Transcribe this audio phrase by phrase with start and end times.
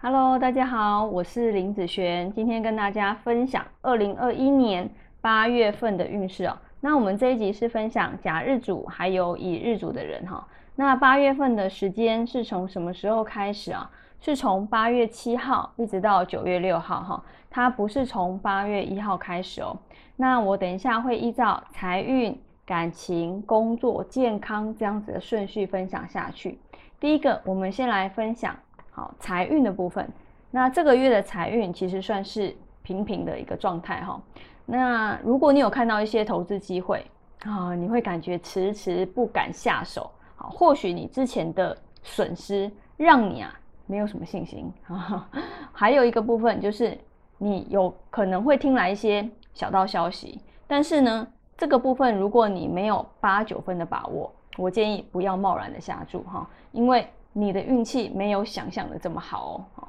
[0.00, 4.88] Hello，大家好，我是林子璇，今天跟大家分享二零二一年
[5.20, 6.56] 八月份的运势哦。
[6.80, 10.46] 那我们这一集是分享甲日主还有乙日主的人哈。
[10.76, 13.90] 那八月份的时间是从什么时候开始啊？
[14.20, 17.24] 是从八月七号一直到九月六号哈。
[17.50, 19.76] 它不是从八月一号开始哦。
[20.16, 26.58] 那我等一下会依照财运、感情、工作、健康这样子的顺序分享下去。
[27.00, 28.54] 第一个，我们先来分享。
[28.90, 30.06] 好，财运的部分，
[30.50, 34.20] 那这个月的财运其实算是平平的一个状态哈。
[34.66, 37.06] 那如果你有看到一些投资机会
[37.44, 40.10] 啊，你会感觉迟迟不敢下手。
[40.36, 43.54] 好，或许你之前的损失让你啊
[43.88, 45.28] 没有什么信心 啊。
[45.72, 46.96] 还有一个部分就是
[47.38, 57.04] 你有可能会听来一些小道消息，但是呢，这个部分如果你没有八九分的把握，我建议不要贸然的下注哈，因为。
[57.34, 59.86] 你的运气没有想象的这么好哦。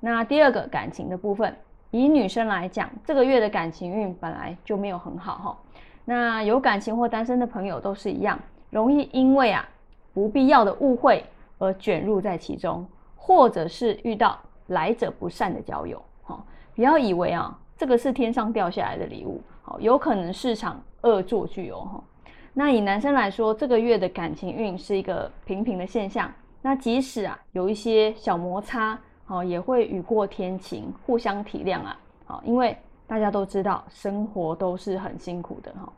[0.00, 1.56] 那第二个感情的部分，
[1.92, 5.58] 以女生来讲，这个月的感情运本来就没有很好哈。
[6.04, 9.66] 那有感情或单身的朋友都是一样，容易因为啊
[10.12, 11.24] 不必要的误会
[11.56, 12.86] 而卷入在其中，
[13.30, 14.36] 或者是遇到
[14.66, 16.44] 来者不善的交友哈。
[16.74, 22.04] 不要以为啊这个是天上掉下来的礼物，好，有可能是场恶作剧哦哈。
[22.52, 26.28] 那以男生来说，这个月的感情运是一个平平的现象。
[26.60, 35.92] 那即使啊有一些小摩擦，哦，也会雨过天晴，互相体谅啊，好，因为大家都知道生活都是很辛苦的哈。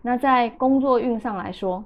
[0.00, 1.84] 那在工作运上来说，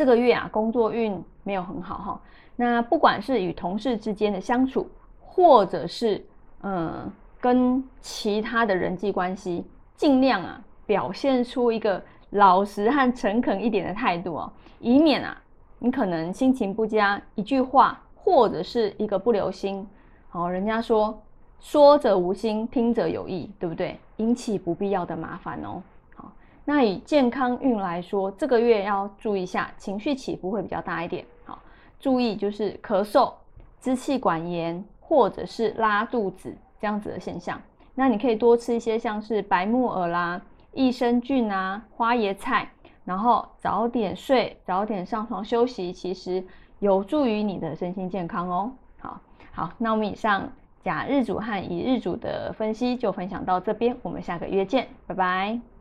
[0.00, 2.20] 这个月啊工作运没有很好哈。
[2.56, 4.88] 那不管是与同事之间的相处，
[5.20, 6.24] 或者是
[6.62, 9.62] 嗯跟其他的人际关系，
[9.96, 15.36] 尽量啊表现出一个老实和诚恳一点的态度哦，以免啊。
[15.78, 19.86] 你可能心情不佳，一句话或者是一个不留心，
[20.30, 21.22] 好，人家说
[21.60, 24.00] 说者无心，听者有意，对不对？
[24.16, 25.82] 引起不必要的麻烦哦。
[26.14, 26.32] 好，
[26.64, 31.24] 那以健康运来说，这个月要注意一下，情绪起伏会比较大一点。
[31.44, 31.58] 好，
[31.98, 33.32] 注意就是咳嗽、
[33.80, 37.60] 支气管炎或者是拉肚子这样子的现象。
[37.94, 40.40] 那你可以多吃一些像是白木耳啦、
[40.72, 42.70] 益生菌啊、花椰菜。
[43.02, 46.44] 然后早点睡，早点上床休息，其实
[46.78, 48.70] 有助于你的身心健康哦。
[49.00, 50.48] 好，好，那我们以上
[50.84, 55.79] 甲日主和乙日主的分析就分享到这边，我们下个月见，拜拜。